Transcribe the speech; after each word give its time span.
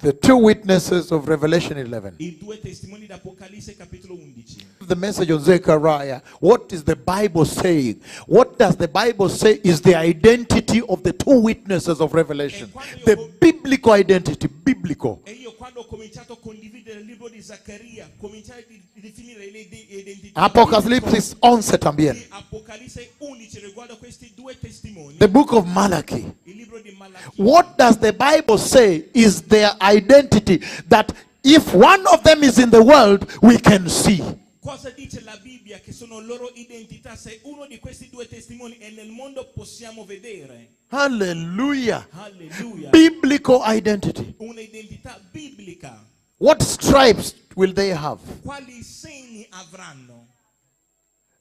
The 0.00 0.12
two 0.12 0.36
witnesses 0.36 1.10
of 1.10 1.26
Revelation 1.26 1.76
11. 1.76 2.14
I 2.20 2.36
due 2.38 2.56
testimoni 2.60 3.06
d'Apocalisse 3.06 3.76
capitolo 3.76 4.14
11. 4.14 4.86
The 4.86 4.94
message 4.94 5.28
on 5.32 5.40
Zechariah. 5.40 6.20
What 6.38 6.72
is 6.72 6.84
the 6.84 6.94
Bible 6.94 7.44
saying? 7.44 8.00
What 8.26 8.56
does 8.56 8.76
the 8.76 8.86
Bible 8.86 9.28
say 9.28 9.60
is 9.64 9.80
the 9.80 9.96
identity 9.96 10.82
of 10.82 11.02
the 11.02 11.12
two 11.12 11.40
witnesses 11.40 12.00
of 12.00 12.14
Revelation? 12.14 12.70
The 13.04 13.16
biblical 13.40 13.92
identity, 13.92 14.46
biblical. 14.46 15.20
E 15.26 15.32
io 15.32 15.54
quando 15.54 15.80
ho 15.80 15.86
cominciato 15.86 16.34
a 16.34 16.38
condividere 16.38 17.00
il 17.00 17.06
libro 17.06 17.28
di 17.28 17.42
Zaccaria, 17.42 18.08
cominciai 18.18 18.60
a 18.60 19.00
definire 19.00 19.50
le 19.50 19.58
identità 19.58 20.40
Apocalypse 20.40 21.36
11 21.40 21.78
también. 21.78 22.16
Apocalisse 22.28 23.14
11 23.18 23.58
riguardo 23.58 23.96
questi 23.98 24.30
due 24.34 24.56
testimoni. 24.56 25.16
The 25.16 25.28
book 25.28 25.52
of 25.52 25.66
Malachi. 25.66 26.32
Il 26.44 26.56
libro 26.56 26.78
di 26.78 26.90
Malachia. 26.90 26.97
What 27.36 27.76
does 27.76 27.98
the 27.98 28.12
Bible 28.12 28.58
say 28.58 29.08
is 29.12 29.42
their 29.42 29.70
identity 29.80 30.60
that 30.88 31.12
if 31.42 31.72
one 31.74 32.06
of 32.12 32.22
them 32.22 32.42
is 32.42 32.58
in 32.58 32.70
the 32.70 32.82
world, 32.82 33.26
we 33.42 33.58
can 33.58 33.88
see? 33.88 34.22
Cosa 34.60 34.90
dice 34.90 35.22
la 35.24 35.36
Bibbia 35.42 35.78
che 35.78 35.92
sono 35.92 36.20
loro 36.20 36.50
identità? 36.54 37.16
Se 37.16 37.40
uno 37.44 37.66
di 37.66 37.78
questi 37.78 38.08
due 38.10 38.28
testimoni 38.28 38.76
è 38.78 38.90
nel 38.90 39.08
mondo 39.08 39.50
possiamo 39.54 40.04
vedere. 40.04 40.76
Hallelujah. 40.88 42.06
Alleluia. 42.10 42.90
Biblical 42.90 43.62
identity. 43.64 44.34
Un'identità 44.38 45.18
biblica. 45.30 46.04
What 46.38 46.62
stripes 46.62 47.34
will 47.54 47.72
they 47.72 47.90
have? 47.92 48.20
Quali 48.42 48.82
segni 48.82 49.46
avranno? 49.50 50.26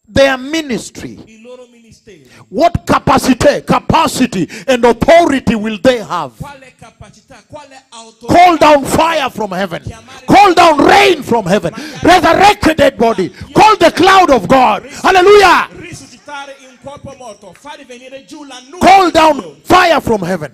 Their 0.09 0.37
ministry. 0.37 1.21
Il 1.25 1.41
loro 1.41 1.67
ministero. 1.69 2.29
What 2.49 2.85
capacity, 2.85 3.61
capacity 3.61 4.47
and 4.65 4.85
authority 4.85 5.53
will 5.53 5.79
they 5.81 5.97
have? 6.01 6.31
Quale 6.37 6.73
capacità, 6.79 7.43
quale 7.45 7.83
autorità? 7.89 8.33
Call 8.33 8.57
down 8.57 8.85
fire 8.85 9.29
from 9.29 9.51
heaven. 9.51 9.83
Call 10.25 10.53
down 10.53 10.77
rain 10.77 11.23
from 11.23 11.45
heaven. 11.45 11.73
Resurrect 12.01 12.67
a 12.67 12.73
dead 12.73 12.97
body. 12.97 13.29
Call 13.53 13.75
the 13.77 13.91
cloud 13.91 14.29
of 14.29 14.47
God. 14.47 14.85
Hallelujah. 14.85 15.67
Risuscitare 15.75 16.55
un 16.69 16.77
corpo 16.81 17.13
morto, 17.17 17.53
fare 17.59 17.83
venire 17.83 18.23
giù 18.25 18.45
la 18.45 18.59
nuvola. 18.59 18.85
Call 18.85 19.11
down 19.11 19.56
fire 19.67 19.99
from 20.01 20.21
heaven. 20.21 20.51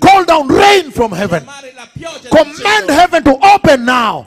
Call 0.00 0.24
down 0.24 0.48
rain 0.48 0.90
from 0.90 1.12
heaven. 1.12 1.46
Command 2.30 2.90
heaven 2.90 3.22
to 3.24 3.38
open 3.54 3.84
now. 3.84 4.24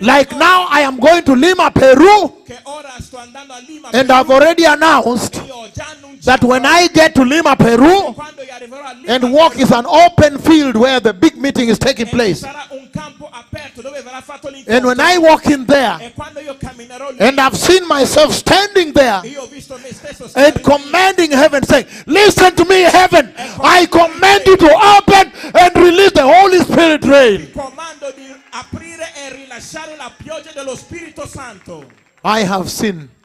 Like 0.00 0.30
now, 0.32 0.66
I 0.68 0.80
am 0.80 0.98
going 0.98 1.22
to 1.24 1.34
Lima, 1.34 1.70
Peru, 1.70 2.32
and 3.92 4.10
I've 4.10 4.30
already 4.30 4.64
announced 4.64 5.34
that 6.24 6.42
when 6.42 6.64
I 6.64 6.88
get 6.88 7.14
to 7.16 7.24
Lima, 7.24 7.56
Peru, 7.56 8.14
and 9.08 9.32
walk 9.32 9.58
is 9.58 9.70
an 9.70 9.86
open 9.86 10.38
field 10.38 10.76
where 10.76 11.00
the 11.00 11.12
big 11.12 11.36
meeting 11.36 11.68
is 11.68 11.78
taking 11.78 12.06
place. 12.06 12.44
And 14.66 14.84
when 14.84 15.00
I 15.00 15.18
walk 15.18 15.46
in 15.46 15.64
there, 15.66 16.12
quando 16.14 16.40
io 16.40 16.56
camminerò 16.56 17.10
lì, 17.10 17.18
and 17.18 17.38
I've 17.38 17.56
seen 17.56 17.86
myself 17.86 18.32
standing 18.34 18.92
there 18.92 19.20
io 19.28 19.42
ho 19.42 19.46
visto 19.46 19.78
me 19.78 19.92
stesso 19.92 20.28
stare 20.28 20.46
and 20.48 20.60
commanding 20.62 21.32
heaven, 21.32 21.62
saying, 21.64 21.86
Listen 22.06 22.54
to 22.54 22.64
me, 22.64 22.82
heaven. 22.82 23.32
I 23.60 23.86
command 23.86 24.42
you 24.46 24.56
to 24.56 24.70
open 24.98 25.32
and 25.54 25.76
release 25.76 26.12
the 26.12 26.22
Holy 26.22 26.58
Spirit 26.60 27.04
rain. 27.04 27.50
comando 27.52 28.12
di 28.14 28.34
aprire 28.50 29.06
rilasciare 29.30 29.96
la 29.96 30.10
pioggia 30.16 30.50
dello 30.52 30.76
Spirito 30.76 31.26
Santo. 31.26 31.84
I 32.24 32.44
have 32.44 32.68
seen 32.68 32.96
Io 32.96 33.00
ho 33.00 33.02
visto. 33.02 33.21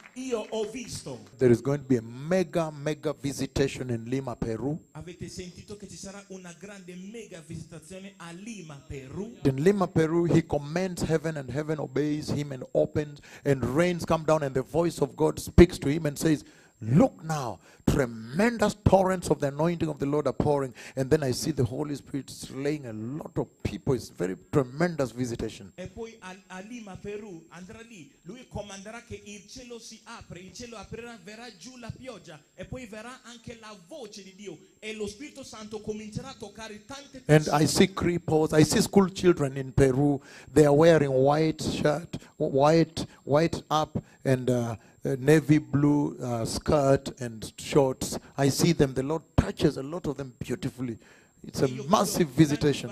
There 1.38 1.50
is 1.50 1.60
going 1.60 1.78
to 1.78 1.88
be 1.88 1.96
a 1.96 2.02
mega, 2.02 2.70
mega 2.70 3.12
visitation 3.12 3.90
in 3.90 4.04
Lima, 4.04 4.34
Peru. 4.36 4.78
Avete 4.92 5.28
sentito 5.28 5.76
che 5.76 5.86
ci 5.88 5.96
sarà 5.96 6.22
una 6.28 6.54
grande 6.58 6.94
mega 6.94 7.42
visitazione 7.46 8.14
a 8.16 8.32
Lima, 8.32 8.82
Perù. 8.86 9.38
In 9.44 9.62
Lima, 9.62 9.86
Peru, 9.86 10.24
he 10.24 10.42
commands 10.42 11.02
heaven 11.02 11.36
and 11.36 11.50
heaven 11.50 11.78
obeys 11.78 12.30
him 12.30 12.52
and 12.52 12.64
opens 12.72 13.20
and 13.44 13.64
rains 13.64 14.04
come 14.04 14.24
down 14.24 14.42
and 14.42 14.54
the 14.54 14.62
voice 14.62 15.00
of 15.00 15.14
God 15.14 15.38
speaks 15.38 15.78
to 15.78 15.88
him 15.88 16.06
and 16.06 16.18
says, 16.18 16.44
Look 16.80 17.24
now, 17.24 17.58
tremendous 17.86 18.76
torrents 18.84 19.30
of 19.30 19.40
the 19.40 19.48
anointing 19.48 19.88
of 19.88 19.98
the 19.98 20.06
Lord 20.06 20.28
are 20.28 20.32
pouring. 20.32 20.72
And 20.94 21.10
then 21.10 21.24
I 21.24 21.32
see 21.32 21.50
the 21.50 21.64
Holy 21.64 21.96
Spirit 21.96 22.30
slaying 22.30 22.86
a 22.86 22.92
lot 22.92 23.36
of 23.36 23.48
people. 23.64 23.94
It's 23.94 24.10
very 24.10 24.36
tremendous 24.52 25.10
visitation. 25.10 25.72
E 25.76 25.88
poi 25.88 26.16
a, 26.20 26.36
a 26.46 26.60
Lima, 26.60 26.96
Perù, 26.96 27.46
andrà 27.48 27.80
lì. 27.80 28.08
Lui 28.22 28.46
comanderà 28.48 29.02
che 29.02 29.20
il 29.24 29.46
cielo 29.48 29.80
si 29.80 30.00
apre, 30.04 30.38
il 30.38 30.52
cielo 30.52 30.76
aprirà, 30.76 31.18
verrà 31.24 31.48
giù 31.58 31.76
la 31.78 31.90
pioggia 31.90 32.40
e 32.54 32.64
poi 32.64 32.86
verrà 32.86 33.22
anche 33.24 33.58
la 33.60 33.74
voce 33.88 34.22
di 34.22 34.34
Dio 34.36 34.56
e 34.78 34.94
lo 34.94 35.08
Spirito 35.08 35.42
Santo 35.42 35.80
comincerà 35.80 36.28
a 36.28 36.36
toccare 36.38 36.84
tante 36.84 37.22
And. 37.26 37.48
I 37.60 37.66
see 37.66 37.92
cripples. 37.92 38.52
I 38.52 38.64
see 38.64 38.80
school 38.80 39.10
children 39.10 39.56
in 39.56 39.72
Peru. 39.72 40.20
They 40.52 40.64
are 40.64 40.74
wearing 40.74 41.10
white 41.10 41.62
shirt, 41.62 42.16
white, 42.36 43.04
white 43.24 43.62
up, 43.68 44.00
and 44.24 44.48
uh, 44.48 44.76
uh, 45.04 45.14
navy 45.18 45.58
blue 45.58 46.16
uh, 46.20 46.44
skirt 46.44 47.20
and 47.20 47.52
shorts. 47.56 48.18
I 48.36 48.48
see 48.48 48.72
them. 48.72 48.94
The 48.94 49.02
Lord 49.04 49.22
touches 49.36 49.76
a 49.76 49.82
lot 49.82 50.06
of 50.06 50.16
them 50.16 50.34
beautifully. 50.40 50.98
It's 51.46 51.62
a 51.62 51.68
massive 51.88 52.28
visitation. 52.28 52.90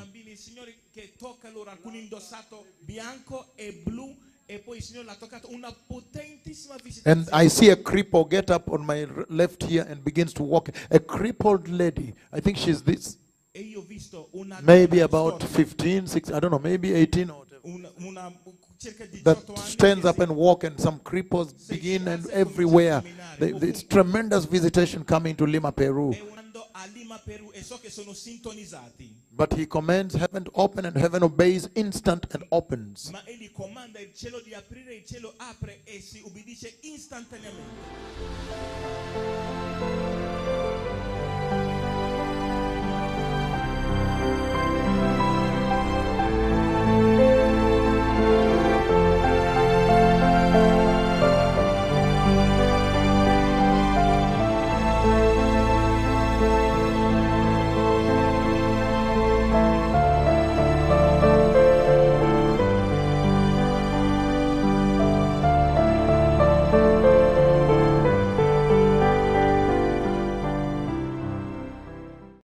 And 7.05 7.29
I 7.33 7.49
see 7.49 7.71
a 7.71 7.77
cripple 7.77 8.31
get 8.31 8.51
up 8.51 8.71
on 8.71 8.87
my 8.87 9.07
left 9.29 9.65
here 9.65 9.85
and 9.89 10.05
begins 10.05 10.33
to 10.35 10.45
walk. 10.45 10.71
A 10.91 11.01
crippled 11.01 11.69
lady. 11.69 12.15
I 12.33 12.39
think 12.41 12.57
she's 12.57 12.83
this. 12.83 13.19
Maybe 14.63 15.01
about 15.01 15.43
15, 15.43 16.07
16, 16.07 16.35
I 16.35 16.41
don't 16.41 16.51
know, 16.51 16.59
maybe 16.59 16.93
18 16.95 17.31
or 17.31 17.45
10 17.47 17.56
that 19.25 19.59
stands 19.65 20.05
up 20.05 20.19
and 20.21 20.35
walk 20.35 20.65
and 20.65 20.79
some 20.79 20.99
cripples 21.01 21.69
begin 21.69 22.07
and 22.09 22.27
everywhere. 22.31 23.03
it's 23.41 23.83
tremendous 23.83 24.45
visitation 24.45 25.05
coming 25.05 25.35
to 25.35 25.45
lima 25.45 25.73
peru. 25.73 26.13
Andando 26.57 26.67
a 26.73 26.87
Lima, 26.95 27.19
Perù 27.19 27.51
so 27.63 27.79
che 27.79 27.91
sono 27.91 28.13
sintonizzati. 28.13 29.15
but 29.33 29.53
he 29.53 29.67
commands 29.67 30.15
heaven 30.15 30.45
to 30.45 30.51
open 30.55 30.85
and 30.85 30.97
heaven 30.97 31.23
obeys 31.23 31.69
instant 31.75 32.27
and 32.33 32.45
opens 32.51 33.11